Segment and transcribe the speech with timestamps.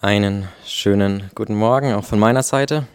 [0.00, 2.86] Einen schönen guten Morgen auch von meiner Seite.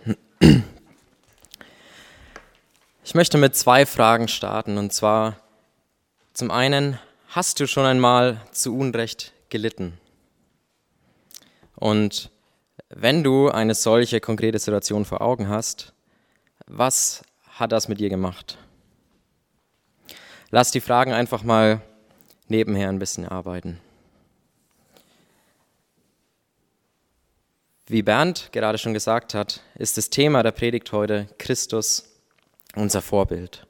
[3.04, 4.78] Ich möchte mit zwei Fragen starten.
[4.78, 5.36] Und zwar
[6.32, 6.98] zum einen,
[7.28, 10.00] hast du schon einmal zu Unrecht gelitten?
[11.76, 12.32] Und
[12.88, 15.92] wenn du eine solche konkrete Situation vor Augen hast,
[16.68, 18.58] was hat das mit dir gemacht?
[20.52, 21.82] Lass die Fragen einfach mal
[22.48, 23.82] nebenher ein bisschen arbeiten.
[27.94, 32.10] Wie Bernd gerade schon gesagt hat, ist das Thema der Predigt heute Christus,
[32.76, 33.68] unser Vorbild.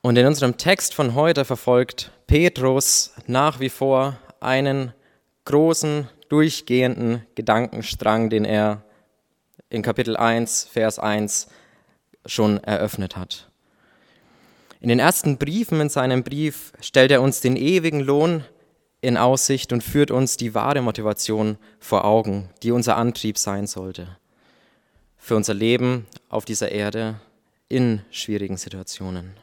[0.00, 4.94] Und in unserem Text von heute verfolgt Petrus nach wie vor einen
[5.44, 8.82] großen, durchgehenden Gedankenstrang, den er
[9.68, 11.48] in Kapitel 1, Vers 1
[12.24, 13.50] schon eröffnet hat.
[14.80, 18.42] In den ersten Briefen in seinem Brief stellt er uns den ewigen Lohn
[19.02, 24.16] in Aussicht und führt uns die wahre Motivation vor Augen, die unser Antrieb sein sollte
[25.22, 27.14] für unser Leben auf dieser Erde
[27.68, 29.36] in schwierigen Situationen.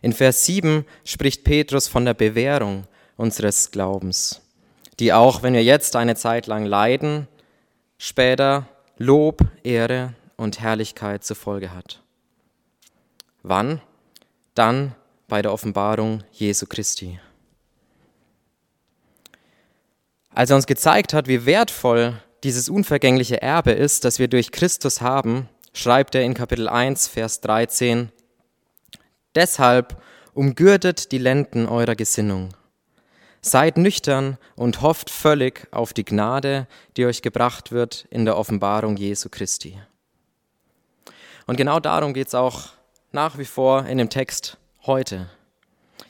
[0.00, 4.40] In Vers 7 spricht Petrus von der Bewährung unseres Glaubens,
[5.00, 7.26] die auch, wenn wir jetzt eine Zeit lang leiden,
[7.98, 12.00] später Lob, Ehre und Herrlichkeit zur Folge hat.
[13.42, 13.80] Wann?
[14.54, 14.94] Dann
[15.26, 17.18] bei der Offenbarung Jesu Christi.
[20.34, 25.02] Als er uns gezeigt hat, wie wertvoll dieses unvergängliche Erbe ist, das wir durch Christus
[25.02, 28.10] haben, schreibt er in Kapitel 1, Vers 13,
[29.34, 32.54] Deshalb umgürtet die Lenden eurer Gesinnung.
[33.42, 36.66] Seid nüchtern und hofft völlig auf die Gnade,
[36.96, 39.78] die euch gebracht wird in der Offenbarung Jesu Christi.
[41.46, 42.70] Und genau darum geht es auch
[43.10, 45.28] nach wie vor in dem Text heute.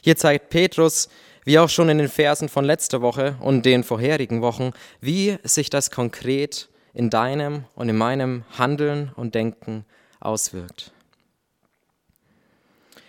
[0.00, 1.08] Hier zeigt Petrus,
[1.44, 5.70] wie auch schon in den Versen von letzter Woche und den vorherigen Wochen, wie sich
[5.70, 9.84] das konkret in deinem und in meinem Handeln und Denken
[10.20, 10.92] auswirkt.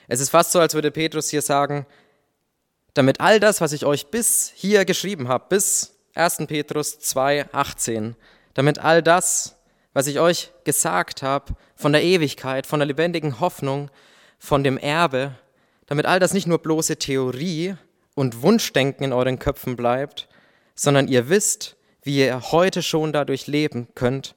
[0.07, 1.85] Es ist fast so, als würde Petrus hier sagen,
[2.93, 6.45] damit all das, was ich euch bis hier geschrieben habe, bis 1.
[6.47, 8.15] Petrus 2, 18,
[8.53, 9.55] damit all das,
[9.93, 13.89] was ich euch gesagt habe von der Ewigkeit, von der lebendigen Hoffnung,
[14.37, 15.35] von dem Erbe,
[15.87, 17.75] damit all das nicht nur bloße Theorie,
[18.15, 20.27] und Wunschdenken in euren Köpfen bleibt,
[20.75, 24.35] sondern ihr wisst, wie ihr heute schon dadurch leben könnt.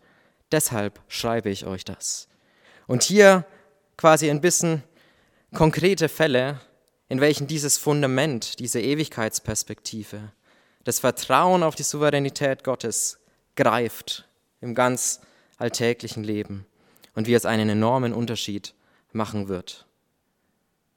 [0.52, 2.28] Deshalb schreibe ich euch das.
[2.86, 3.44] Und hier
[3.96, 4.82] quasi ein bisschen
[5.54, 6.60] konkrete Fälle,
[7.08, 10.32] in welchen dieses Fundament, diese Ewigkeitsperspektive,
[10.84, 13.18] das Vertrauen auf die Souveränität Gottes
[13.56, 14.28] greift
[14.60, 15.20] im ganz
[15.58, 16.66] alltäglichen Leben
[17.14, 18.74] und wie es einen enormen Unterschied
[19.12, 19.85] machen wird.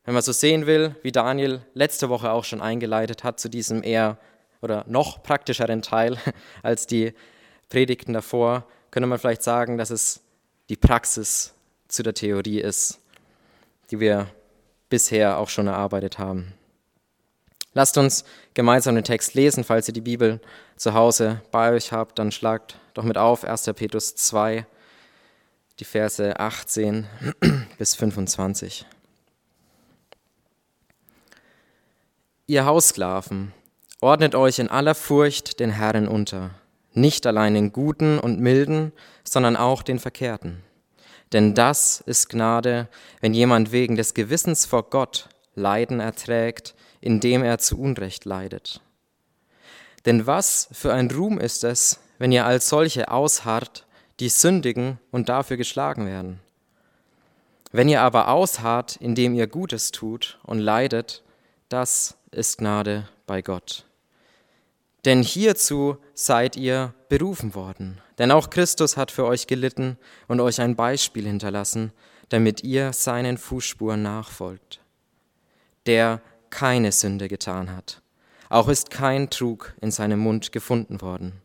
[0.09, 3.83] Wenn man so sehen will, wie Daniel letzte Woche auch schon eingeleitet hat zu diesem
[3.83, 4.17] eher
[4.59, 6.17] oder noch praktischeren Teil
[6.63, 7.13] als die
[7.69, 10.21] Predigten davor, könnte man vielleicht sagen, dass es
[10.67, 11.53] die Praxis
[11.87, 12.99] zu der Theorie ist,
[13.91, 14.31] die wir
[14.89, 16.55] bisher auch schon erarbeitet haben.
[17.75, 20.41] Lasst uns gemeinsam den Text lesen, falls ihr die Bibel
[20.75, 23.65] zu Hause bei euch habt, dann schlagt doch mit auf 1.
[23.75, 24.65] Petrus 2,
[25.79, 27.05] die Verse 18
[27.77, 28.87] bis 25.
[32.49, 33.53] Ihr Haussklaven,
[34.01, 36.49] ordnet euch in aller Furcht den Herren unter,
[36.93, 38.91] nicht allein den Guten und Milden,
[39.23, 40.63] sondern auch den Verkehrten.
[41.31, 42.87] Denn das ist Gnade,
[43.21, 48.81] wenn jemand wegen des Gewissens vor Gott Leiden erträgt, indem er zu Unrecht leidet.
[50.07, 53.85] Denn was für ein Ruhm ist es, wenn ihr als solche ausharrt,
[54.19, 56.39] die sündigen und dafür geschlagen werden?
[57.71, 61.21] Wenn ihr aber ausharrt, indem ihr Gutes tut und leidet,
[61.69, 63.85] das ist Gnade bei Gott.
[65.05, 68.01] Denn hierzu seid ihr berufen worden.
[68.17, 69.97] Denn auch Christus hat für euch gelitten
[70.27, 71.93] und euch ein Beispiel hinterlassen,
[72.29, 74.81] damit ihr seinen Fußspuren nachfolgt.
[75.85, 78.01] Der keine Sünde getan hat.
[78.49, 81.41] Auch ist kein Trug in seinem Mund gefunden worden.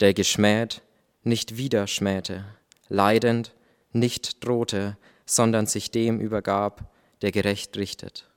[0.00, 0.82] Der geschmäht,
[1.22, 2.44] nicht wieder schmähte,
[2.88, 3.54] leidend,
[3.92, 4.96] nicht drohte,
[5.26, 6.90] sondern sich dem übergab,
[7.22, 8.29] der gerecht richtet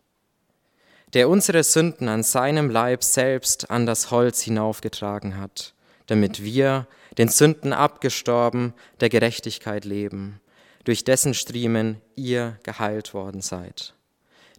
[1.14, 5.74] der unsere Sünden an seinem Leib selbst an das Holz hinaufgetragen hat,
[6.08, 6.88] damit wir,
[7.18, 10.40] den Sünden abgestorben, der Gerechtigkeit leben,
[10.84, 13.94] durch dessen Striemen ihr geheilt worden seid.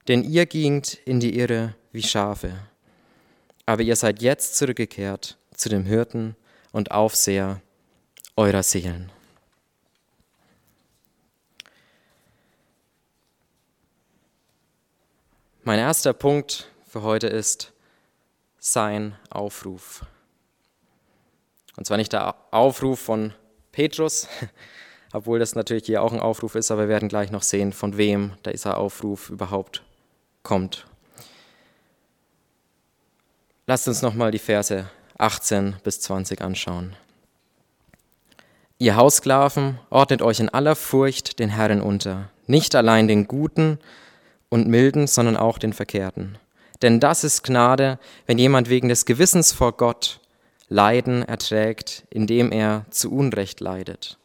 [0.06, 2.52] Denn ihr gingt in die Irre wie Schafe,
[3.66, 6.36] aber ihr seid jetzt zurückgekehrt zu dem Hirten
[6.70, 7.60] und Aufseher
[8.36, 9.10] eurer Seelen.
[15.66, 17.72] Mein erster Punkt für heute ist
[18.58, 20.05] sein Aufruf.
[21.78, 23.32] Und zwar nicht der Aufruf von
[23.72, 24.28] Petrus,
[25.14, 27.96] obwohl das natürlich hier auch ein Aufruf ist, aber wir werden gleich noch sehen, von
[27.96, 29.82] wem dieser Aufruf überhaupt
[30.43, 30.87] kommt.
[33.67, 36.94] Lasst uns nochmal die Verse 18 bis 20 anschauen.
[38.76, 43.78] Ihr Haussklaven, ordnet euch in aller Furcht den Herren unter, nicht allein den Guten
[44.54, 46.38] und Milden, sondern auch den Verkehrten.
[46.80, 50.20] Denn das ist Gnade, wenn jemand wegen des Gewissens vor Gott
[50.68, 54.16] Leiden erträgt, indem er zu Unrecht leidet.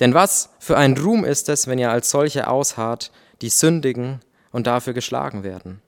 [0.00, 4.18] Denn was für ein Ruhm ist es, wenn ihr als solche ausharrt, die sündigen
[4.50, 5.80] und dafür geschlagen werden.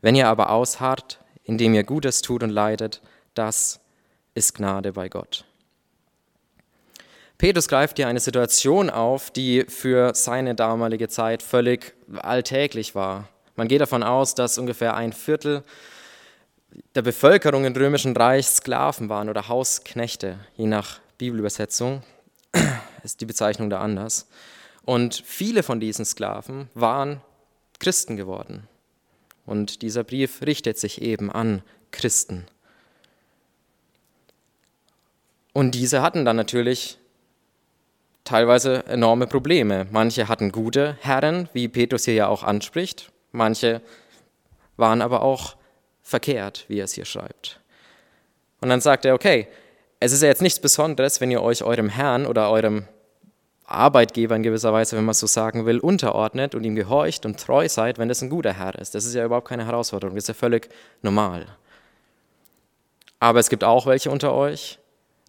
[0.00, 3.02] Wenn ihr aber ausharrt, indem ihr Gutes tut und leidet,
[3.34, 3.78] das
[4.34, 5.44] ist Gnade bei Gott.
[7.40, 13.30] Petrus greift hier eine Situation auf, die für seine damalige Zeit völlig alltäglich war.
[13.56, 15.64] Man geht davon aus, dass ungefähr ein Viertel
[16.94, 22.02] der Bevölkerung im römischen Reich Sklaven waren oder Hausknechte, je nach Bibelübersetzung
[23.04, 24.28] ist die Bezeichnung da anders.
[24.84, 27.22] Und viele von diesen Sklaven waren
[27.78, 28.68] Christen geworden.
[29.46, 32.44] Und dieser Brief richtet sich eben an Christen.
[35.54, 36.99] Und diese hatten dann natürlich
[38.30, 39.88] teilweise enorme Probleme.
[39.90, 43.10] Manche hatten gute Herren, wie Petrus hier ja auch anspricht.
[43.32, 43.80] Manche
[44.76, 45.56] waren aber auch
[46.02, 47.60] verkehrt, wie er es hier schreibt.
[48.60, 49.48] Und dann sagt er, okay,
[49.98, 52.84] es ist ja jetzt nichts Besonderes, wenn ihr euch eurem Herrn oder eurem
[53.64, 57.68] Arbeitgeber in gewisser Weise, wenn man so sagen will, unterordnet und ihm gehorcht und treu
[57.68, 58.94] seid, wenn das ein guter Herr ist.
[58.94, 60.68] Das ist ja überhaupt keine Herausforderung, das ist ja völlig
[61.02, 61.46] normal.
[63.18, 64.78] Aber es gibt auch welche unter euch,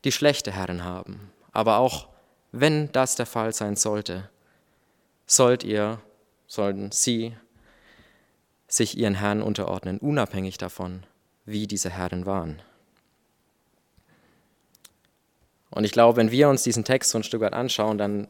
[0.03, 1.31] die schlechte Herren haben.
[1.51, 2.10] Aber auch
[2.51, 4.29] wenn das der Fall sein sollte,
[5.25, 5.99] sollt ihr,
[6.47, 7.35] sollten sie
[8.67, 11.03] sich ihren Herrn unterordnen, unabhängig davon,
[11.45, 12.61] wie diese Herren waren.
[15.69, 18.27] Und ich glaube, wenn wir uns diesen Text so ein Stück weit anschauen, dann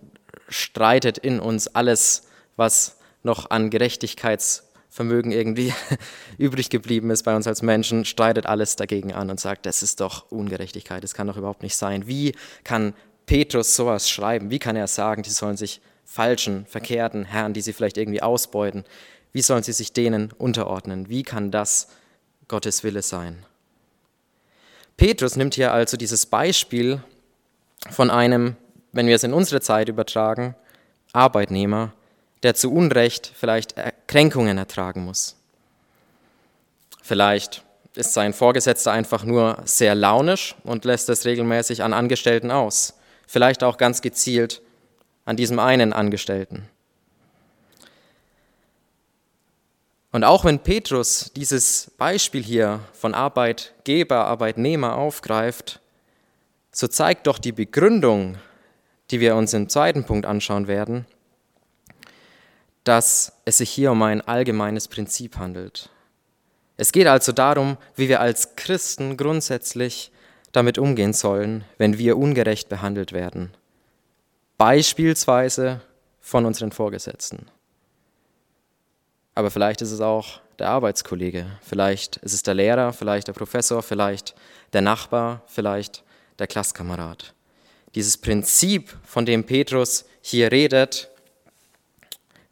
[0.48, 5.74] streitet in uns alles, was noch an Gerechtigkeitsvermögen irgendwie
[6.38, 10.02] übrig geblieben ist bei uns als Menschen, streitet alles dagegen an und sagt, das ist
[10.02, 12.08] doch Ungerechtigkeit, das kann doch überhaupt nicht sein.
[12.08, 12.94] Wie kann
[13.26, 14.50] Petrus sowas schreiben?
[14.52, 18.84] Wie kann er sagen, die sollen sich falschen, verkehrten Herren, die sie vielleicht irgendwie ausbeuten,
[19.32, 21.10] wie sollen sie sich denen unterordnen?
[21.10, 21.88] Wie kann das
[22.48, 23.46] Gottes Wille sein?
[24.98, 27.02] Petrus nimmt hier also dieses Beispiel
[27.90, 28.58] von einem,
[28.92, 30.56] wenn wir es in unsere Zeit übertragen,
[31.14, 31.94] Arbeitnehmer,
[32.44, 33.76] der zu Unrecht vielleicht
[34.08, 35.38] Kränkungen ertragen muss.
[37.02, 37.64] Vielleicht
[37.96, 42.94] ist sein Vorgesetzter einfach nur sehr launisch und lässt es regelmäßig an Angestellten aus.
[43.32, 44.62] Vielleicht auch ganz gezielt
[45.24, 46.68] an diesem einen Angestellten.
[50.12, 55.80] Und auch wenn Petrus dieses Beispiel hier von Arbeitgeber, Arbeitnehmer aufgreift,
[56.74, 58.38] so zeigt doch die Begründung,
[59.12, 61.06] die wir uns im zweiten Punkt anschauen werden,
[62.84, 65.90] dass es sich hier um ein allgemeines Prinzip handelt.
[66.76, 70.12] Es geht also darum, wie wir als Christen grundsätzlich
[70.52, 73.52] damit umgehen sollen, wenn wir ungerecht behandelt werden.
[74.58, 75.82] Beispielsweise
[76.20, 77.48] von unseren Vorgesetzten.
[79.34, 83.82] Aber vielleicht ist es auch der Arbeitskollege, vielleicht ist es der Lehrer, vielleicht der Professor,
[83.82, 84.36] vielleicht
[84.74, 86.04] der Nachbar, vielleicht
[86.38, 87.34] der Klasskamerad.
[87.96, 91.10] Dieses Prinzip, von dem Petrus hier redet,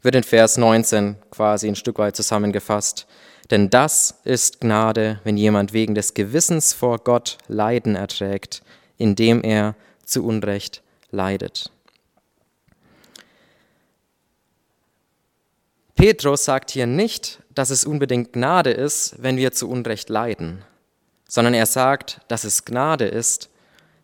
[0.02, 3.06] wird in Vers 19 quasi ein Stück weit zusammengefasst.
[3.50, 8.62] Denn das ist Gnade, wenn jemand wegen des Gewissens vor Gott Leiden erträgt,
[8.96, 11.70] indem er zu Unrecht leidet.
[15.96, 20.62] Petrus sagt hier nicht, dass es unbedingt Gnade ist, wenn wir zu Unrecht leiden,
[21.28, 23.50] sondern er sagt, dass es Gnade ist,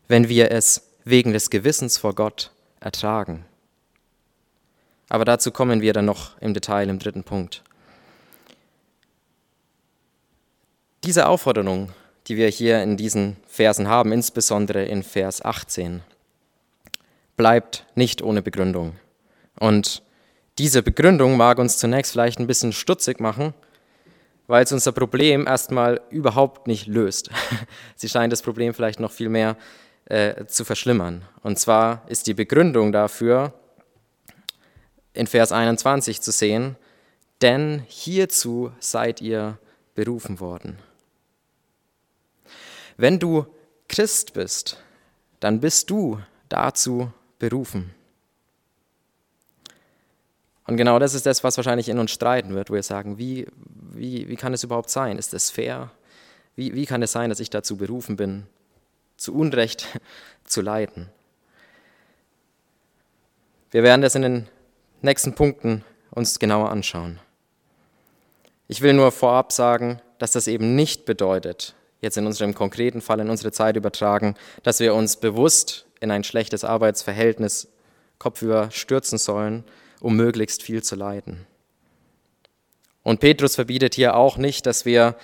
[0.08, 2.50] wenn wir es wegen des Gewissens vor Gott
[2.80, 3.46] ertragen.
[5.08, 7.62] Aber dazu kommen wir dann noch im Detail im dritten Punkt.
[11.06, 11.92] Diese Aufforderung,
[12.26, 16.02] die wir hier in diesen Versen haben, insbesondere in Vers 18,
[17.36, 18.96] bleibt nicht ohne Begründung.
[19.60, 20.02] Und
[20.58, 23.54] diese Begründung mag uns zunächst vielleicht ein bisschen stutzig machen,
[24.48, 27.30] weil es unser Problem erstmal überhaupt nicht löst.
[27.94, 29.56] Sie scheint das Problem vielleicht noch viel mehr
[30.06, 31.22] äh, zu verschlimmern.
[31.44, 33.54] Und zwar ist die Begründung dafür
[35.12, 36.74] in Vers 21 zu sehen,
[37.42, 39.58] denn hierzu seid ihr
[39.94, 40.78] berufen worden.
[42.96, 43.46] Wenn du
[43.88, 44.82] Christ bist,
[45.40, 47.94] dann bist du dazu berufen.
[50.66, 53.46] Und genau das ist das, was wahrscheinlich in uns streiten wird, wo wir sagen, wie,
[53.92, 55.18] wie, wie kann es überhaupt sein?
[55.18, 55.92] Ist das fair?
[56.56, 58.46] Wie, wie kann es sein, dass ich dazu berufen bin,
[59.16, 59.86] zu Unrecht
[60.44, 61.08] zu leiden.
[63.70, 64.48] Wir werden das in den
[65.02, 67.20] nächsten Punkten uns genauer anschauen.
[68.68, 73.20] Ich will nur vorab sagen, dass das eben nicht bedeutet, jetzt in unserem konkreten Fall
[73.20, 77.68] in unsere Zeit übertragen, dass wir uns bewusst in ein schlechtes Arbeitsverhältnis
[78.18, 79.64] kopfüber stürzen sollen,
[80.00, 81.46] um möglichst viel zu leiden.
[83.02, 85.16] Und Petrus verbietet hier auch nicht, dass wir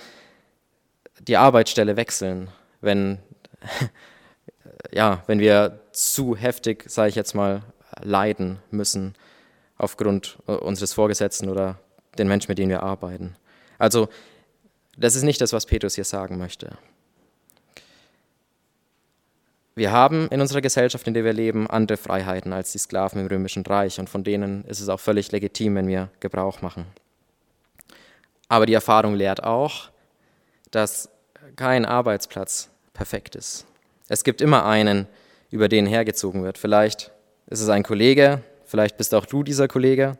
[1.19, 2.49] die Arbeitsstelle wechseln,
[2.81, 3.19] wenn,
[4.91, 7.63] ja, wenn wir zu heftig, sage ich jetzt mal,
[8.01, 9.15] leiden müssen
[9.77, 11.79] aufgrund unseres Vorgesetzten oder
[12.17, 13.35] den Menschen, mit denen wir arbeiten.
[13.77, 14.07] Also,
[14.97, 16.77] das ist nicht das, was Petrus hier sagen möchte.
[19.75, 23.27] Wir haben in unserer Gesellschaft, in der wir leben, andere Freiheiten als die Sklaven im
[23.27, 26.85] Römischen Reich und von denen ist es auch völlig legitim, wenn wir Gebrauch machen.
[28.49, 29.89] Aber die Erfahrung lehrt auch,
[30.69, 31.09] dass
[31.55, 33.65] kein Arbeitsplatz perfekt ist.
[34.09, 35.07] Es gibt immer einen,
[35.49, 36.59] über den hergezogen wird.
[36.59, 37.11] Vielleicht
[37.47, 40.19] ist es ein Kollege, vielleicht bist auch du dieser Kollege.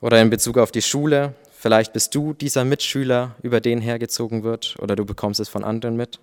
[0.00, 4.76] Oder in Bezug auf die Schule, vielleicht bist du dieser Mitschüler, über den hergezogen wird,
[4.80, 6.18] oder du bekommst es von anderen mit.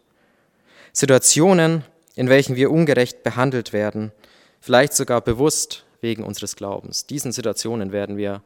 [0.92, 1.84] Situationen,
[2.16, 4.12] in welchen wir ungerecht behandelt werden,
[4.60, 7.06] vielleicht sogar bewusst wegen unseres Glaubens.
[7.06, 8.42] Diesen Situationen werden wir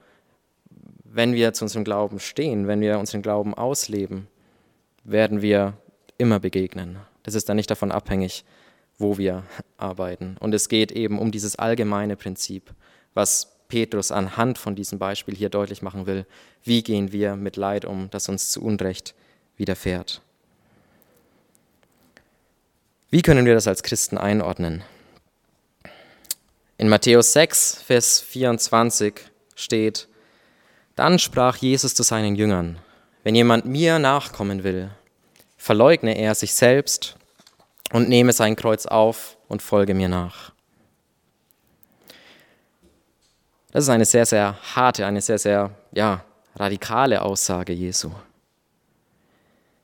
[1.14, 4.28] wenn wir zu unserem Glauben stehen, wenn wir unseren Glauben ausleben,
[5.04, 5.74] werden wir
[6.18, 7.00] immer begegnen.
[7.24, 8.46] Das ist dann nicht davon abhängig,
[8.98, 9.44] wo wir
[9.78, 10.38] arbeiten.
[10.40, 12.74] Und es geht eben um dieses allgemeine Prinzip,
[13.14, 16.26] was Petrus anhand von diesem Beispiel hier deutlich machen will.
[16.62, 19.16] Wie gehen wir mit Leid um, das uns zu Unrecht
[19.56, 20.22] widerfährt?
[23.10, 24.84] Wie können wir das als Christen einordnen?
[26.78, 29.14] In Matthäus 6, Vers 24
[29.56, 30.10] steht,
[30.98, 32.78] dann sprach Jesus zu seinen Jüngern,
[33.24, 34.90] wenn jemand mir nachkommen will,
[35.56, 37.16] verleugne er sich selbst
[37.94, 40.51] und nehme sein Kreuz auf und folge mir nach.
[43.72, 46.24] Das ist eine sehr, sehr harte, eine sehr, sehr ja,
[46.56, 48.12] radikale Aussage Jesu.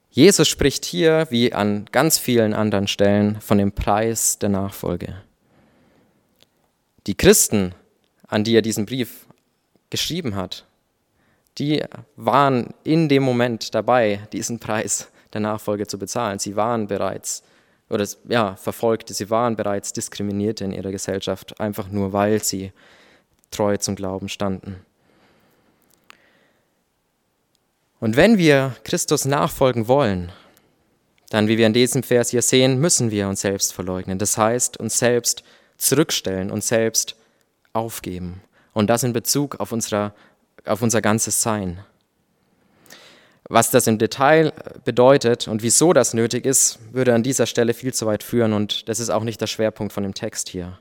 [0.10, 5.16] Jesus spricht hier, wie an ganz vielen anderen Stellen, von dem Preis der Nachfolge.
[7.06, 7.74] Die Christen,
[8.28, 9.26] an die er diesen Brief
[9.90, 10.66] geschrieben hat,
[11.58, 11.84] die
[12.16, 16.40] waren in dem Moment dabei, diesen Preis der Nachfolge zu bezahlen.
[16.40, 17.44] Sie waren bereits
[17.90, 22.74] oder ja, Verfolgte, sie waren bereits Diskriminierte in ihrer Gesellschaft, einfach nur weil sie
[23.52, 24.78] treu zum Glauben standen.
[28.00, 30.32] Und wenn wir Christus nachfolgen wollen,
[31.30, 34.20] dann, wie wir in diesem Vers hier sehen, müssen wir uns selbst verleugnen.
[34.20, 35.44] Das heißt, uns selbst
[35.78, 37.16] zurückstellen, uns selbst
[37.74, 38.42] aufgeben.
[38.74, 40.14] Und das in Bezug auf unsere
[40.68, 41.80] auf unser ganzes Sein.
[43.50, 44.52] Was das im Detail
[44.84, 48.90] bedeutet und wieso das nötig ist, würde an dieser Stelle viel zu weit führen und
[48.90, 50.80] das ist auch nicht der Schwerpunkt von dem Text hier.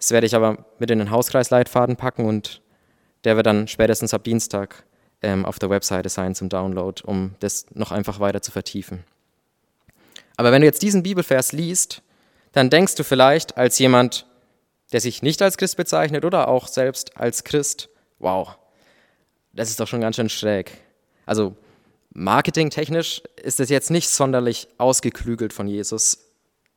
[0.00, 2.62] Das werde ich aber mit in den Hauskreisleitfaden packen und
[3.24, 4.84] der wird dann spätestens ab Dienstag
[5.20, 9.04] ähm, auf der Webseite sein zum Download, um das noch einfach weiter zu vertiefen.
[10.38, 12.00] Aber wenn du jetzt diesen Bibelvers liest,
[12.52, 14.26] dann denkst du vielleicht als jemand,
[14.90, 18.56] der sich nicht als Christ bezeichnet oder auch selbst als Christ, wow,
[19.52, 20.78] das ist doch schon ganz schön schräg.
[21.26, 21.54] Also
[22.14, 26.32] marketingtechnisch ist es jetzt nicht sonderlich ausgeklügelt von Jesus,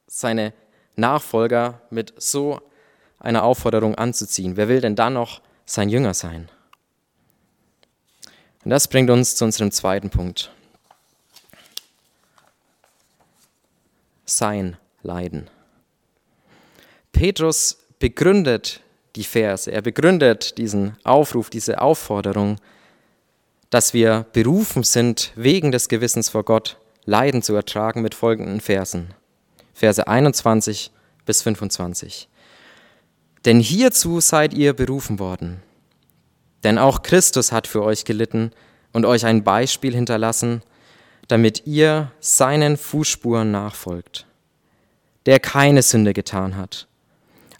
[0.07, 0.51] seine
[0.97, 2.59] Nachfolger mit so
[3.23, 4.55] einer Aufforderung anzuziehen.
[4.55, 6.49] Wer will denn dann noch sein Jünger sein?
[8.63, 10.51] Und das bringt uns zu unserem zweiten Punkt.
[14.25, 15.49] Sein Leiden.
[17.11, 18.81] Petrus begründet
[19.15, 19.71] die Verse.
[19.71, 22.57] Er begründet diesen Aufruf, diese Aufforderung,
[23.69, 29.13] dass wir berufen sind, wegen des Gewissens vor Gott Leiden zu ertragen mit folgenden Versen.
[29.73, 30.91] Verse 21
[31.25, 32.27] bis 25.
[33.45, 35.61] Denn hierzu seid ihr berufen worden.
[36.63, 38.51] Denn auch Christus hat für euch gelitten
[38.93, 40.61] und euch ein Beispiel hinterlassen,
[41.27, 44.25] damit ihr seinen Fußspuren nachfolgt,
[45.25, 46.87] der keine Sünde getan hat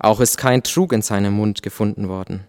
[0.04, 2.46] auch ist kein Trug in seinem Mund gefunden worden,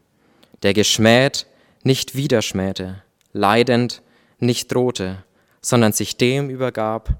[0.64, 1.46] der geschmäht
[1.84, 4.02] nicht widerschmähte, leidend
[4.40, 5.24] nicht drohte,
[5.62, 7.10] sondern sich dem übergab,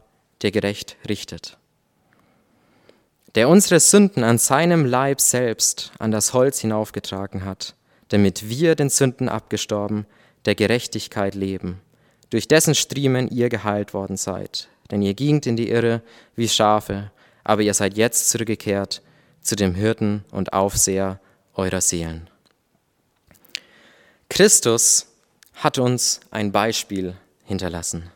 [0.43, 1.57] der gerecht richtet.
[3.35, 7.75] Der unsere Sünden an seinem Leib selbst an das Holz hinaufgetragen hat,
[8.09, 10.07] damit wir den Sünden abgestorben,
[10.45, 11.81] der Gerechtigkeit leben,
[12.31, 14.69] durch dessen Striemen ihr geheilt worden seid.
[14.91, 16.03] Denn ihr gingt in die Irre
[16.37, 17.11] wie Schafe,
[17.43, 19.03] aber ihr seid jetzt zurückgekehrt
[19.41, 21.19] zu dem Hirten und Aufseher
[21.55, 22.29] eurer Seelen.
[24.29, 25.07] Christus
[25.55, 27.15] hat uns ein Beispiel
[27.45, 28.11] hinterlassen,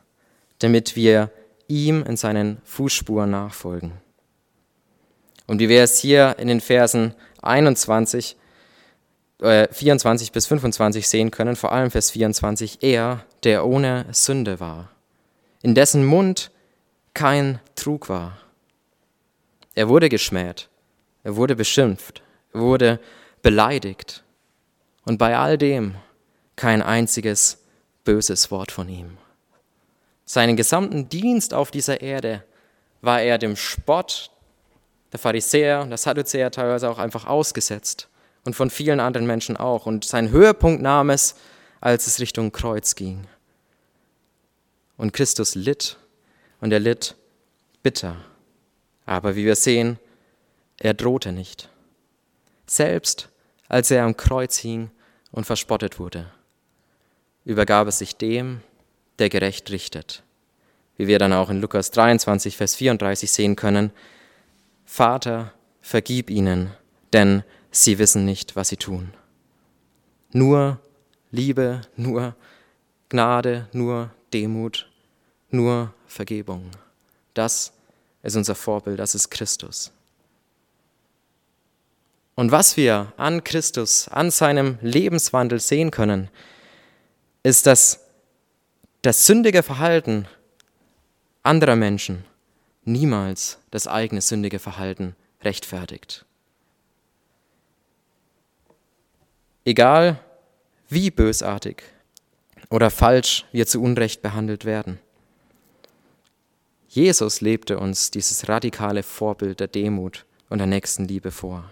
[0.60, 1.30] damit wir
[1.66, 3.92] ihm in seinen Fußspuren nachfolgen.
[5.48, 8.36] Und wie wir es hier in den Versen 21,
[9.40, 14.90] äh, 24 bis 25 sehen können, vor allem Vers 24, er, der ohne Sünde war,
[15.62, 16.50] in dessen Mund
[17.14, 18.38] kein Trug war.
[19.74, 20.68] Er wurde geschmäht,
[21.24, 23.00] er wurde beschimpft, er wurde
[23.40, 24.22] beleidigt.
[25.06, 25.94] Und bei all dem
[26.56, 27.64] kein einziges
[28.04, 29.16] böses Wort von ihm.
[30.26, 32.44] Seinen gesamten Dienst auf dieser Erde
[33.00, 34.30] war er dem Spott
[35.12, 38.08] der Pharisäer und der Sadduzäer teilweise auch einfach ausgesetzt
[38.44, 39.86] und von vielen anderen Menschen auch.
[39.86, 41.34] Und sein Höhepunkt nahm es,
[41.80, 43.26] als es Richtung Kreuz ging.
[44.96, 45.96] Und Christus litt
[46.60, 47.14] und er litt
[47.82, 48.16] bitter.
[49.06, 49.98] Aber wie wir sehen,
[50.78, 51.68] er drohte nicht.
[52.66, 53.28] Selbst
[53.68, 54.90] als er am Kreuz hing
[55.30, 56.30] und verspottet wurde,
[57.44, 58.60] übergab er sich dem,
[59.18, 60.22] der gerecht richtet.
[60.96, 63.92] Wie wir dann auch in Lukas 23, Vers 34 sehen können,
[64.90, 65.52] Vater,
[65.82, 66.72] vergib ihnen,
[67.12, 69.12] denn sie wissen nicht, was sie tun.
[70.32, 70.80] Nur
[71.30, 72.34] Liebe, nur
[73.10, 74.90] Gnade, nur Demut,
[75.50, 76.70] nur Vergebung.
[77.34, 77.74] Das
[78.22, 79.92] ist unser Vorbild, das ist Christus.
[82.34, 86.30] Und was wir an Christus, an seinem Lebenswandel sehen können,
[87.42, 88.00] ist, dass
[89.02, 90.26] das sündige Verhalten
[91.42, 92.24] anderer Menschen
[92.84, 96.24] niemals das eigene sündige Verhalten rechtfertigt.
[99.64, 100.18] Egal
[100.88, 101.82] wie bösartig
[102.70, 104.98] oder falsch wir zu Unrecht behandelt werden.
[106.88, 111.70] Jesus lebte uns dieses radikale Vorbild der Demut und der Nächstenliebe vor.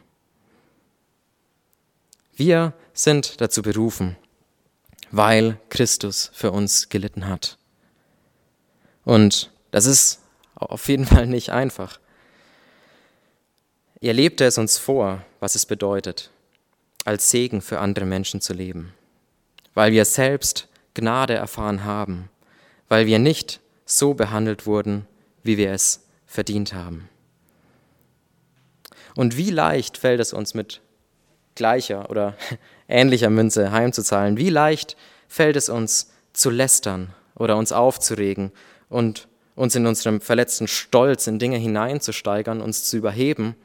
[2.35, 4.17] Wir sind dazu berufen,
[5.11, 7.57] weil Christus für uns gelitten hat.
[9.05, 10.21] Und das ist
[10.57, 12.01] auf jeden Fall nicht einfach.
[14.01, 16.31] Er lebte es uns vor, was es bedeutet,
[17.05, 18.93] als Segen für andere Menschen zu leben,
[19.75, 22.31] weil wir selbst Gnade erfahren haben,
[22.89, 25.07] weil wir nicht so behandelt wurden,
[25.43, 27.09] wie wir es verdient haben.
[29.15, 30.81] Und wie leicht fällt es uns mit
[31.55, 32.37] gleicher oder
[32.89, 34.37] ähnlicher Münze heimzuzahlen?
[34.37, 34.97] Wie leicht
[35.29, 38.53] fällt es uns zu lästern oder uns aufzuregen
[38.89, 43.57] und uns in unserem verletzten Stolz in Dinge hineinzusteigern, uns zu überheben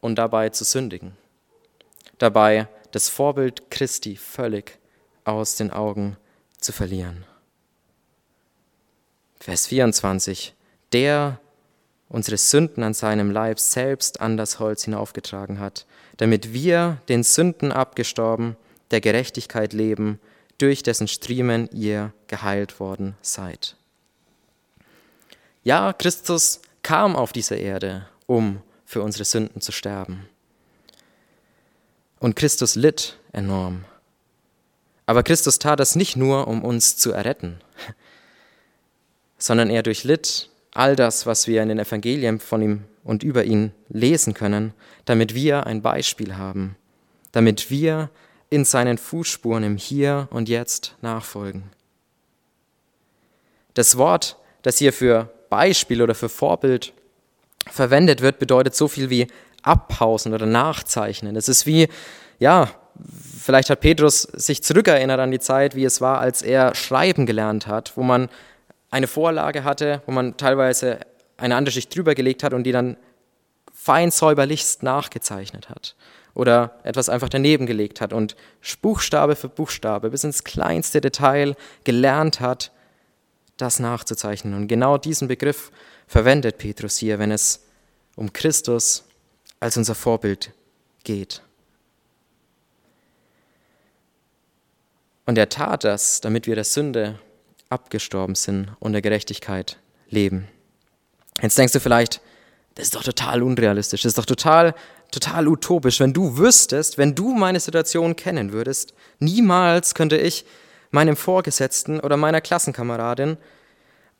[0.00, 1.16] und dabei zu sündigen.
[2.18, 4.78] Dabei das Vorbild Christi völlig
[5.24, 6.16] aus den Augen
[6.60, 7.24] zu verlieren.
[9.40, 10.54] Vers 24.
[10.92, 11.40] Der
[12.08, 15.86] unsere Sünden an seinem Leib selbst an das Holz hinaufgetragen hat,
[16.18, 18.56] damit wir den Sünden abgestorben,
[18.90, 20.20] der Gerechtigkeit leben,
[20.58, 23.76] durch dessen Striemen ihr geheilt worden seid.
[25.64, 30.28] Ja, Christus kam auf diese Erde, um für unsere Sünden zu sterben.
[32.18, 33.84] Und Christus litt enorm.
[35.06, 37.60] Aber Christus tat das nicht nur, um uns zu erretten,
[39.38, 43.72] sondern er durchlitt all das, was wir in den Evangelien von ihm und über ihn
[43.88, 44.72] lesen können,
[45.04, 46.76] damit wir ein Beispiel haben,
[47.32, 48.10] damit wir
[48.50, 51.64] in seinen Fußspuren im Hier und Jetzt nachfolgen.
[53.74, 56.94] Das Wort, das hier für Beispiel oder für Vorbild
[57.70, 59.26] verwendet wird, bedeutet so viel wie
[59.60, 61.36] abpausen oder nachzeichnen.
[61.36, 61.88] Es ist wie,
[62.38, 62.70] ja,
[63.38, 67.66] vielleicht hat Petrus sich zurückerinnert an die Zeit, wie es war, als er Schreiben gelernt
[67.66, 68.30] hat, wo man
[68.90, 71.00] eine Vorlage hatte, wo man teilweise
[71.36, 72.96] eine andere Schicht drüber gelegt hat und die dann
[73.74, 75.96] fein säuberlichst nachgezeichnet hat
[76.32, 78.36] oder etwas einfach daneben gelegt hat und
[78.80, 82.72] Buchstabe für Buchstabe bis ins kleinste Detail gelernt hat,
[83.62, 84.54] das nachzuzeichnen.
[84.54, 85.70] Und genau diesen Begriff
[86.06, 87.64] verwendet Petrus hier, wenn es
[88.16, 89.04] um Christus
[89.60, 90.52] als unser Vorbild
[91.04, 91.42] geht.
[95.24, 97.18] Und er tat das, damit wir der Sünde
[97.68, 100.48] abgestorben sind und der Gerechtigkeit leben.
[101.40, 102.20] Jetzt denkst du vielleicht,
[102.74, 104.74] das ist doch total unrealistisch, das ist doch total,
[105.10, 106.00] total utopisch.
[106.00, 110.44] Wenn du wüsstest, wenn du meine Situation kennen würdest, niemals könnte ich
[110.92, 113.36] meinem Vorgesetzten oder meiner Klassenkameradin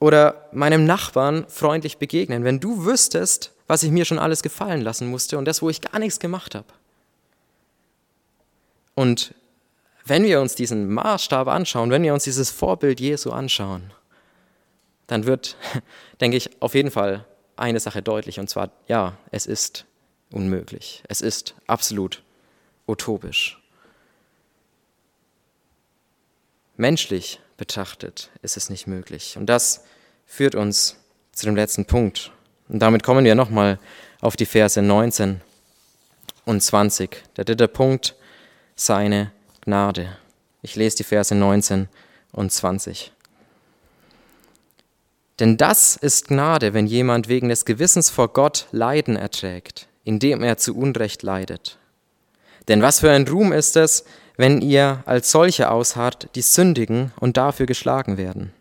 [0.00, 5.08] oder meinem Nachbarn freundlich begegnen, wenn du wüsstest, was ich mir schon alles gefallen lassen
[5.08, 6.66] musste und das, wo ich gar nichts gemacht habe.
[8.94, 9.34] Und
[10.04, 13.92] wenn wir uns diesen Maßstab anschauen, wenn wir uns dieses Vorbild Jesu anschauen,
[15.06, 15.56] dann wird,
[16.20, 17.24] denke ich, auf jeden Fall
[17.56, 19.84] eine Sache deutlich, und zwar, ja, es ist
[20.32, 21.04] unmöglich.
[21.08, 22.22] Es ist absolut
[22.88, 23.61] utopisch.
[26.76, 29.36] Menschlich betrachtet ist es nicht möglich.
[29.36, 29.84] Und das
[30.26, 30.96] führt uns
[31.32, 32.32] zu dem letzten Punkt.
[32.68, 33.78] Und damit kommen wir nochmal
[34.20, 35.40] auf die Verse 19
[36.44, 37.22] und 20.
[37.36, 38.16] Der dritte Punkt,
[38.74, 40.16] seine Gnade.
[40.62, 41.88] Ich lese die Verse 19
[42.32, 43.12] und 20.
[45.38, 50.56] Denn das ist Gnade, wenn jemand wegen des Gewissens vor Gott Leiden erträgt, indem er
[50.56, 51.78] zu Unrecht leidet.
[52.68, 54.04] Denn was für ein Ruhm ist es,
[54.36, 58.52] wenn ihr als solche ausharrt, die sündigen und dafür geschlagen werden.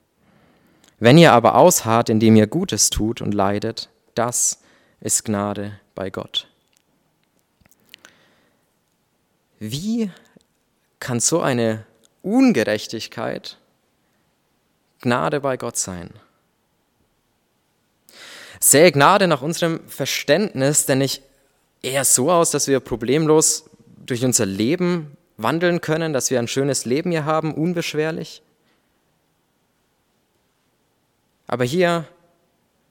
[0.99, 4.59] Wenn ihr aber ausharrt, indem ihr Gutes tut und leidet, das
[4.99, 6.47] ist Gnade bei Gott.
[9.59, 10.11] Wie
[10.99, 11.85] kann so eine
[12.21, 13.57] Ungerechtigkeit
[15.01, 16.11] Gnade bei Gott sein?
[18.59, 21.23] Sähe Gnade nach unserem Verständnis denn nicht
[21.81, 23.65] eher so aus, dass wir problemlos
[24.05, 28.41] durch unser Leben wandeln können, dass wir ein schönes Leben hier haben, unbeschwerlich?
[31.47, 32.07] Aber hier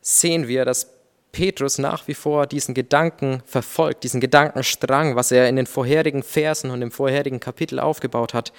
[0.00, 0.90] sehen wir, dass
[1.32, 6.70] Petrus nach wie vor diesen Gedanken verfolgt, diesen Gedankenstrang, was er in den vorherigen Versen
[6.70, 8.52] und im vorherigen Kapitel aufgebaut hat.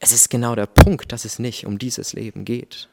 [0.00, 2.88] Es ist genau der Punkt, dass es nicht um dieses Leben geht.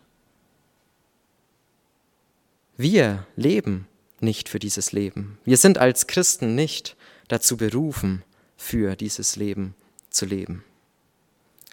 [2.77, 3.87] Wir leben
[4.21, 5.37] nicht für dieses Leben.
[5.43, 6.95] Wir sind als Christen nicht
[7.27, 8.23] dazu berufen,
[8.61, 9.73] für dieses Leben
[10.11, 10.63] zu leben.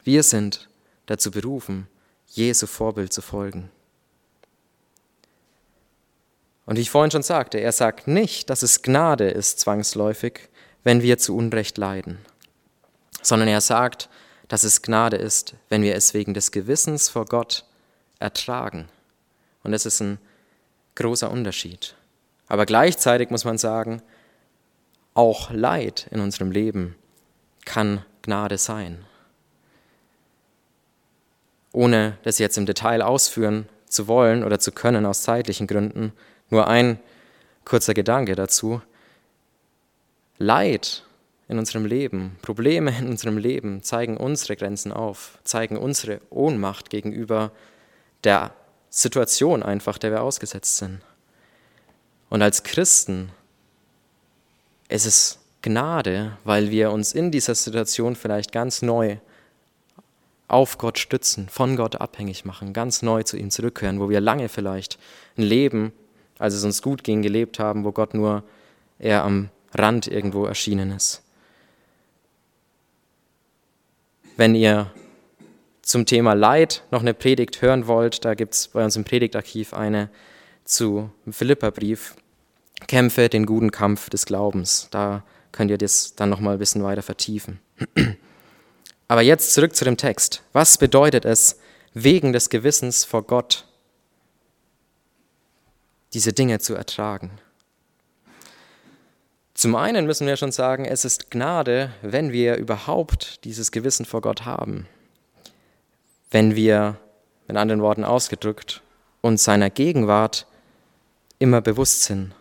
[0.05, 0.69] Wir sind
[1.05, 1.87] dazu berufen,
[2.29, 3.71] Jesu Vorbild zu folgen.
[6.65, 10.49] Und wie ich vorhin schon sagte, er sagt nicht, dass es Gnade ist zwangsläufig,
[10.83, 12.19] wenn wir zu Unrecht leiden,
[13.23, 14.09] sondern er sagt,
[14.49, 17.67] dass es Gnade ist, wenn wir es wegen des Gewissens vor Gott
[18.19, 18.89] ertragen.
[19.63, 20.19] Und es ist ein
[20.95, 21.95] großer Unterschied.
[22.47, 24.03] Aber gleichzeitig muss man sagen,
[25.19, 26.95] auch Leid in unserem Leben
[27.65, 29.05] kann Gnade sein.
[31.73, 36.13] Ohne das jetzt im Detail ausführen zu wollen oder zu können aus zeitlichen Gründen,
[36.51, 37.01] nur ein
[37.65, 38.81] kurzer Gedanke dazu.
[40.39, 41.03] Leid
[41.49, 47.51] in unserem Leben, Probleme in unserem Leben zeigen unsere Grenzen auf, zeigen unsere Ohnmacht gegenüber
[48.23, 48.53] der
[48.89, 51.01] Situation einfach, der wir ausgesetzt sind.
[52.31, 53.33] Und als Christen
[54.89, 59.17] ist es Gnade, weil wir uns in dieser Situation vielleicht ganz neu
[60.47, 64.49] auf Gott stützen, von Gott abhängig machen, ganz neu zu ihm zurückkehren, wo wir lange
[64.49, 64.99] vielleicht
[65.37, 65.93] ein Leben,
[66.39, 68.43] als es uns gut ging, gelebt haben, wo Gott nur
[68.99, 71.23] eher am Rand irgendwo erschienen ist.
[74.37, 74.91] Wenn ihr
[75.83, 79.75] zum Thema Leid noch eine Predigt hören wollt, da gibt es bei uns im Predigtarchiv
[79.75, 80.09] eine
[80.65, 82.15] zu Philipperbrief.
[82.87, 84.89] Kämpfe den guten Kampf des Glaubens.
[84.91, 87.61] Da könnt ihr das dann noch mal ein bisschen weiter vertiefen.
[89.09, 90.43] Aber jetzt zurück zu dem Text.
[90.53, 91.59] Was bedeutet es,
[91.95, 93.67] wegen des Gewissens vor Gott
[96.13, 97.31] diese Dinge zu ertragen?
[99.55, 104.21] Zum einen müssen wir schon sagen, es ist Gnade, wenn wir überhaupt dieses Gewissen vor
[104.21, 104.87] Gott haben
[106.31, 106.97] wenn wir,
[107.47, 108.83] in anderen Worten ausgedrückt,
[109.23, 110.47] uns seiner Gegenwart
[111.39, 112.35] immer bewusst sind.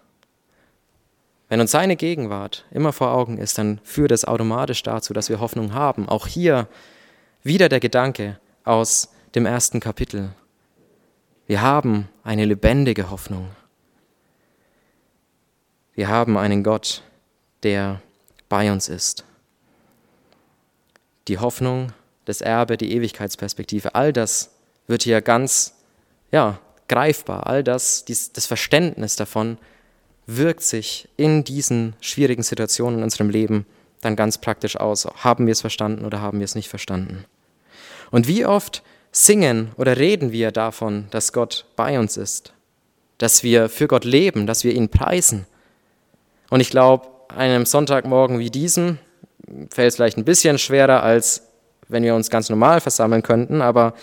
[1.50, 5.40] Wenn uns seine Gegenwart immer vor Augen ist, dann führt es automatisch dazu, dass wir
[5.40, 6.10] Hoffnung haben.
[6.10, 6.68] Auch hier
[7.44, 10.32] wieder der Gedanke aus dem ersten Kapitel.
[11.46, 13.50] Wir haben eine lebendige Hoffnung.
[15.96, 17.04] Wir haben einen Gott,
[17.64, 18.02] der
[18.50, 19.24] bei uns ist.
[21.28, 21.94] Die Hoffnung
[22.28, 24.52] das Erbe, die Ewigkeitsperspektive, all das
[24.86, 25.76] wird hier ganz
[26.32, 27.48] ja, greifbar.
[27.48, 29.58] All das, dies, das Verständnis davon
[30.28, 33.66] wirkt sich in diesen schwierigen Situationen in unserem Leben
[34.02, 35.06] dann ganz praktisch aus.
[35.06, 37.26] Haben wir es verstanden oder haben wir es nicht verstanden?
[38.12, 42.54] Und wie oft singen oder reden wir davon, dass Gott bei uns ist,
[43.18, 45.48] dass wir für Gott leben, dass wir ihn preisen.
[46.50, 49.00] Und ich glaube, einem Sonntagmorgen wie diesem
[49.72, 51.44] fällt es vielleicht ein bisschen schwerer als
[51.90, 53.94] wenn wir uns ganz normal versammeln könnten, aber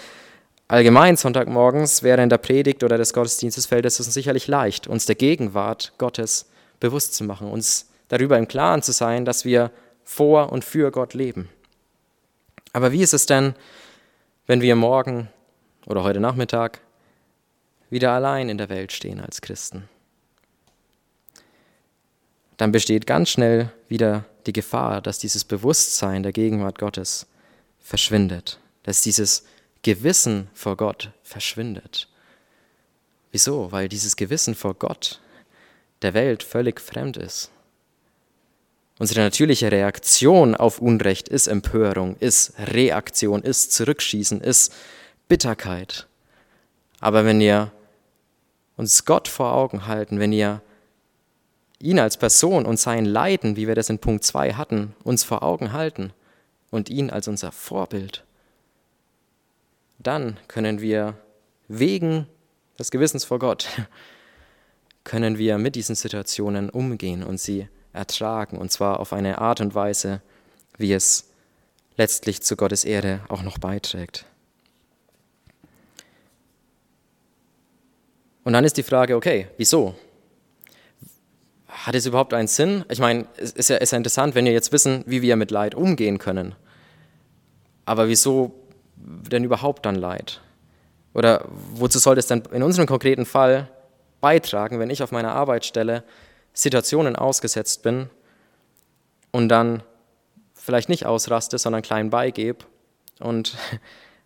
[0.74, 5.06] allgemein Sonntagmorgens wäre in der Predigt oder des Gottesdienstes fällt es uns sicherlich leicht, uns
[5.06, 6.46] der Gegenwart Gottes
[6.80, 9.70] bewusst zu machen, uns darüber im Klaren zu sein, dass wir
[10.02, 11.48] vor und für Gott leben.
[12.72, 13.54] Aber wie ist es denn,
[14.48, 15.28] wenn wir morgen
[15.86, 16.80] oder heute Nachmittag
[17.88, 19.88] wieder allein in der Welt stehen als Christen?
[22.56, 27.26] Dann besteht ganz schnell wieder die Gefahr, dass dieses Bewusstsein der Gegenwart Gottes
[27.80, 29.44] verschwindet, dass dieses
[29.84, 32.08] Gewissen vor Gott verschwindet.
[33.30, 33.70] Wieso?
[33.70, 35.20] Weil dieses Gewissen vor Gott
[36.02, 37.50] der Welt völlig fremd ist.
[38.98, 44.72] Unsere natürliche Reaktion auf Unrecht ist Empörung, ist Reaktion, ist Zurückschießen, ist
[45.28, 46.06] Bitterkeit.
[47.00, 47.70] Aber wenn wir
[48.76, 50.62] uns Gott vor Augen halten, wenn wir
[51.78, 55.42] ihn als Person und sein Leiden, wie wir das in Punkt 2 hatten, uns vor
[55.42, 56.12] Augen halten
[56.70, 58.24] und ihn als unser Vorbild,
[60.06, 61.16] dann können wir
[61.68, 62.26] wegen
[62.78, 63.68] des Gewissens vor Gott,
[65.04, 69.74] können wir mit diesen Situationen umgehen und sie ertragen, und zwar auf eine Art und
[69.74, 70.22] Weise,
[70.78, 71.30] wie es
[71.96, 74.26] letztlich zu Gottes Ehre auch noch beiträgt.
[78.42, 79.94] Und dann ist die Frage, okay, wieso?
[81.66, 82.84] Hat es überhaupt einen Sinn?
[82.90, 85.50] Ich meine, es ist ja, ist ja interessant, wenn wir jetzt wissen, wie wir mit
[85.50, 86.54] Leid umgehen können.
[87.86, 88.54] Aber wieso
[89.04, 90.40] denn überhaupt dann Leid?
[91.12, 93.68] Oder wozu soll es denn in unserem konkreten Fall
[94.20, 96.02] beitragen, wenn ich auf meiner Arbeitsstelle
[96.52, 98.08] Situationen ausgesetzt bin
[99.30, 99.82] und dann
[100.54, 102.64] vielleicht nicht ausraste, sondern klein beigebe
[103.20, 103.56] und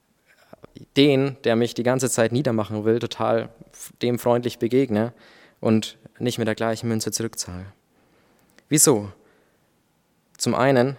[0.97, 3.49] den, der mich die ganze Zeit niedermachen will, total
[4.03, 5.13] dem freundlich begegne
[5.61, 7.67] und nicht mit der gleichen Münze zurückzahle.
[8.69, 9.11] Wieso?
[10.37, 10.97] Zum einen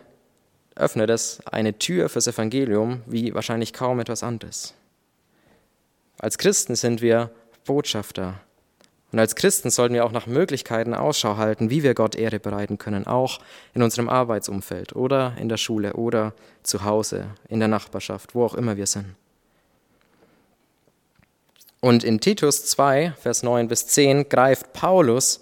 [0.79, 4.73] öffnet es eine Tür fürs Evangelium wie wahrscheinlich kaum etwas anderes.
[6.17, 7.31] Als Christen sind wir
[7.65, 8.41] Botschafter.
[9.11, 12.77] Und als Christen sollten wir auch nach Möglichkeiten Ausschau halten, wie wir Gott Ehre bereiten
[12.77, 13.39] können, auch
[13.73, 18.53] in unserem Arbeitsumfeld oder in der Schule oder zu Hause, in der Nachbarschaft, wo auch
[18.53, 19.15] immer wir sind.
[21.79, 25.39] Und in Titus 2, Vers 9 bis 10 greift Paulus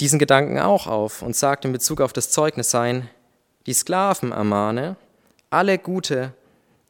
[0.00, 3.08] diesen Gedanken auch auf und sagt in Bezug auf das Zeugnissein,
[3.66, 4.96] die Sklaven ermahne,
[5.50, 6.32] alle gute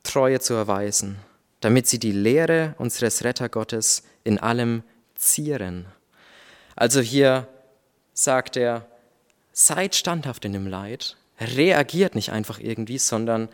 [0.02, 1.16] Treue zu erweisen,
[1.60, 4.82] damit sie die Lehre unseres Rettergottes in allem
[5.14, 5.86] zieren.
[6.76, 7.48] Also hier
[8.12, 8.86] sagt er,
[9.52, 13.48] seid standhaft in dem Leid, reagiert nicht einfach irgendwie, sondern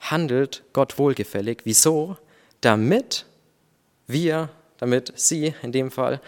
[0.00, 1.62] handelt Gott wohlgefällig.
[1.64, 2.16] Wieso?
[2.60, 3.26] Damit
[4.06, 6.20] wir, damit Sie in dem Fall,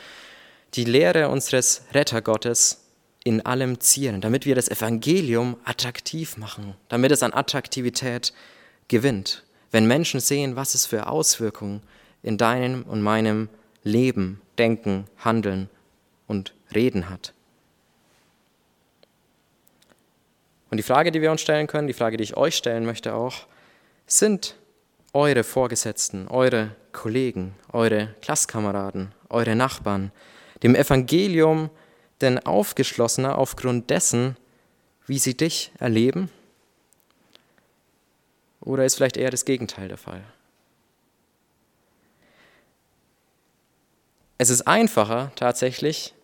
[0.75, 2.82] die Lehre unseres Rettergottes
[3.25, 8.33] in allem zieren, damit wir das Evangelium attraktiv machen, damit es an Attraktivität
[8.89, 9.45] gewinnt.
[9.71, 11.83] Wenn Menschen sehen, was es für Auswirkungen
[12.23, 13.49] in deinem und meinem
[13.85, 15.69] Leben, Denken, Handeln
[16.27, 17.33] und Reden hat.
[20.71, 23.15] Und die Frage, die wir uns stellen können, die Frage, die ich euch stellen möchte
[23.15, 23.47] auch,
[24.07, 24.57] sind
[25.13, 30.13] eure Vorgesetzten, eure Kollegen, eure Klasskameraden, eure Nachbarn
[30.63, 31.71] dem Evangelium
[32.23, 34.37] denn aufgeschlossener aufgrund dessen,
[35.07, 36.31] wie sie dich erleben?
[38.61, 40.23] Oder ist vielleicht eher das Gegenteil der Fall?
[44.39, 46.15] Es ist einfacher tatsächlich,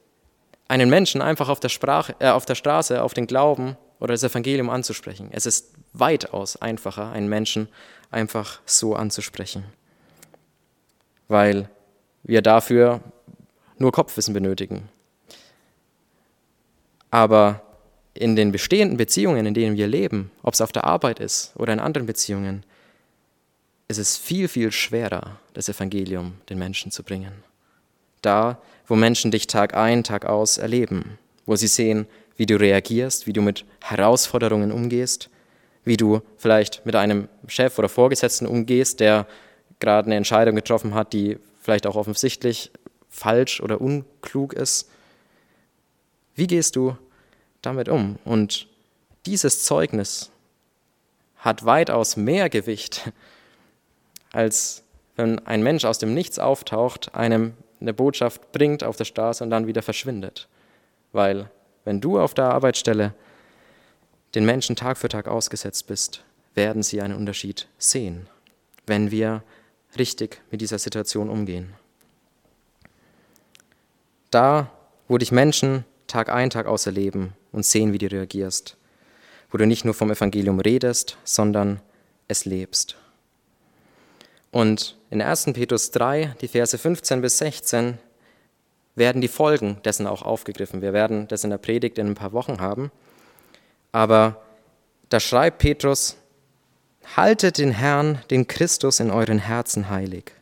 [0.68, 4.22] einen Menschen einfach auf der, Sprache, äh, auf der Straße auf den Glauben oder das
[4.22, 5.30] Evangelium anzusprechen.
[5.32, 7.68] Es ist weitaus einfacher, einen Menschen
[8.10, 9.64] einfach so anzusprechen,
[11.28, 11.68] weil
[12.22, 13.00] wir dafür
[13.78, 14.88] nur Kopfwissen benötigen.
[17.10, 17.62] Aber
[18.14, 21.72] in den bestehenden Beziehungen, in denen wir leben, ob es auf der Arbeit ist oder
[21.72, 22.64] in anderen Beziehungen,
[23.86, 27.32] ist es viel, viel schwerer, das Evangelium den Menschen zu bringen.
[28.20, 33.26] Da, wo Menschen dich Tag ein, Tag aus erleben, wo sie sehen, wie du reagierst,
[33.26, 35.30] wie du mit Herausforderungen umgehst,
[35.84, 39.26] wie du vielleicht mit einem Chef oder Vorgesetzten umgehst, der
[39.80, 42.70] gerade eine Entscheidung getroffen hat, die vielleicht auch offensichtlich
[43.08, 44.90] falsch oder unklug ist.
[46.38, 46.96] Wie gehst du
[47.62, 48.16] damit um?
[48.24, 48.68] Und
[49.26, 50.30] dieses Zeugnis
[51.36, 53.10] hat weitaus mehr Gewicht,
[54.32, 54.84] als
[55.16, 59.50] wenn ein Mensch aus dem Nichts auftaucht, einem eine Botschaft bringt auf der Straße und
[59.50, 60.46] dann wieder verschwindet.
[61.10, 61.50] Weil
[61.84, 63.14] wenn du auf der Arbeitsstelle
[64.36, 66.22] den Menschen Tag für Tag ausgesetzt bist,
[66.54, 68.28] werden sie einen Unterschied sehen,
[68.86, 69.42] wenn wir
[69.98, 71.74] richtig mit dieser Situation umgehen.
[74.30, 74.70] Da,
[75.08, 78.76] wo dich Menschen Tag ein, Tag aus erleben und sehen, wie du reagierst,
[79.50, 81.80] wo du nicht nur vom Evangelium redest, sondern
[82.26, 82.96] es lebst.
[84.50, 85.44] Und in 1.
[85.52, 87.98] Petrus 3, die Verse 15 bis 16,
[88.94, 90.82] werden die Folgen dessen auch aufgegriffen.
[90.82, 92.90] Wir werden das in der Predigt in ein paar Wochen haben.
[93.92, 94.42] Aber
[95.08, 96.16] da schreibt Petrus,
[97.16, 100.32] haltet den Herrn, den Christus in euren Herzen heilig.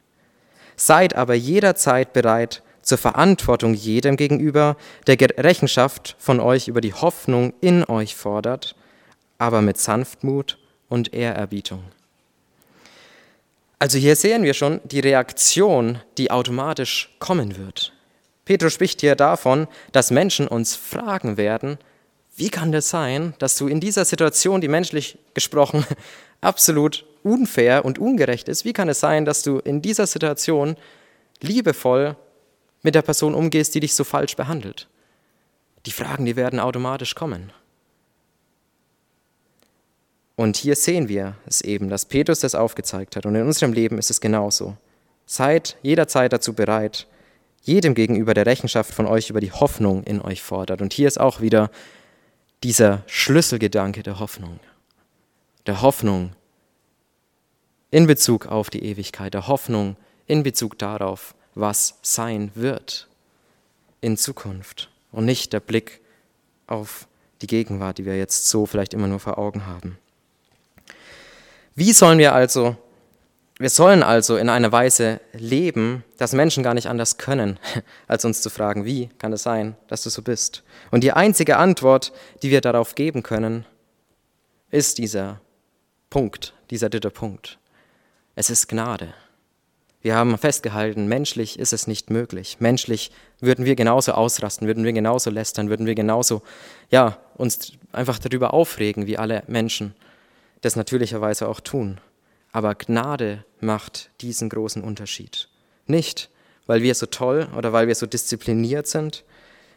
[0.76, 4.76] Seid aber jederzeit bereit zur Verantwortung jedem gegenüber,
[5.08, 8.76] der Rechenschaft von euch über die Hoffnung in euch fordert,
[9.38, 10.56] aber mit Sanftmut
[10.88, 11.82] und Ehrerbietung.
[13.80, 17.92] Also hier sehen wir schon die Reaktion, die automatisch kommen wird.
[18.44, 21.78] Petrus spricht hier davon, dass Menschen uns fragen werden,
[22.36, 25.84] wie kann das sein, dass du in dieser Situation, die menschlich gesprochen
[26.40, 30.76] absolut unfair und ungerecht ist, wie kann es sein, dass du in dieser Situation
[31.40, 32.16] liebevoll
[32.82, 34.88] mit der Person umgehst, die dich so falsch behandelt,
[35.86, 37.52] Die Fragen, die werden automatisch kommen.
[40.34, 43.24] Und hier sehen wir es eben, dass Petrus das aufgezeigt hat.
[43.24, 44.76] Und in unserem Leben ist es genauso.
[45.24, 47.06] Seid jederzeit dazu bereit,
[47.62, 50.82] jedem gegenüber der Rechenschaft von euch über die Hoffnung in euch fordert.
[50.82, 51.70] Und hier ist auch wieder
[52.62, 54.60] dieser Schlüsselgedanke der Hoffnung.
[55.66, 56.32] Der Hoffnung
[57.90, 63.08] in Bezug auf die Ewigkeit, der Hoffnung in Bezug darauf, was sein wird
[64.00, 66.00] in Zukunft und nicht der Blick
[66.66, 67.08] auf
[67.40, 69.98] die Gegenwart, die wir jetzt so vielleicht immer nur vor Augen haben.
[71.74, 72.76] Wie sollen wir also,
[73.58, 77.58] wir sollen also in einer Weise leben, dass Menschen gar nicht anders können,
[78.06, 80.62] als uns zu fragen, wie kann es sein, dass du so bist?
[80.90, 83.64] Und die einzige Antwort, die wir darauf geben können,
[84.70, 85.40] ist dieser
[86.10, 87.58] Punkt, dieser dritte Punkt.
[88.34, 89.14] Es ist Gnade.
[90.06, 92.58] Wir haben festgehalten, menschlich ist es nicht möglich.
[92.60, 96.42] Menschlich würden wir genauso ausrasten, würden wir genauso lästern, würden wir genauso,
[96.92, 99.96] ja, uns einfach darüber aufregen wie alle Menschen
[100.60, 101.98] das natürlicherweise auch tun.
[102.52, 105.48] Aber Gnade macht diesen großen Unterschied.
[105.88, 106.30] Nicht,
[106.66, 109.24] weil wir so toll oder weil wir so diszipliniert sind,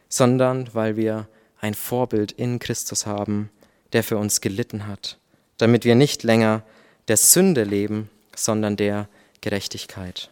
[0.10, 1.28] sondern weil wir
[1.60, 3.50] ein Vorbild in Christus haben,
[3.94, 5.18] der für uns gelitten hat,
[5.58, 6.62] damit wir nicht länger
[7.08, 9.10] der Sünde leben, sondern der
[9.41, 10.30] Gerechtigkeit.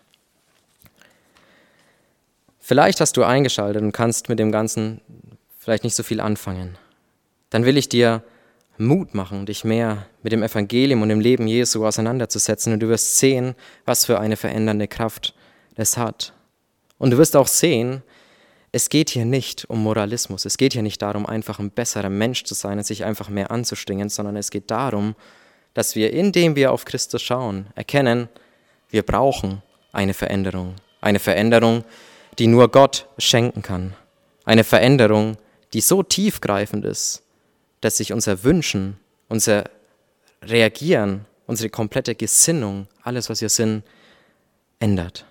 [2.60, 5.00] Vielleicht hast du eingeschaltet und kannst mit dem Ganzen
[5.58, 6.78] vielleicht nicht so viel anfangen.
[7.50, 8.24] Dann will ich dir
[8.78, 13.18] Mut machen, dich mehr mit dem Evangelium und dem Leben Jesu auseinanderzusetzen und du wirst
[13.18, 15.34] sehen, was für eine verändernde Kraft
[15.76, 16.34] es hat.
[16.98, 18.04] Und du wirst auch sehen,
[18.72, 22.44] es geht hier nicht um Moralismus, es geht hier nicht darum, einfach ein besserer Mensch
[22.44, 25.16] zu sein und sich einfach mehr anzustrengen, sondern es geht darum,
[25.74, 28.30] dass wir, indem wir auf Christus schauen, erkennen,
[28.90, 30.76] wir brauchen eine Veränderung.
[31.02, 31.84] Eine Veränderung,
[32.40, 33.96] die nur Gott schenken kann.
[34.46, 35.38] Eine Veränderung,
[35.74, 37.24] die so tiefgreifend ist,
[37.82, 38.98] dass sich unser Wünschen,
[39.28, 39.66] unser
[40.42, 43.84] Reagieren, unsere komplette Gesinnung, alles, was wir sind,
[44.80, 45.26] ändert.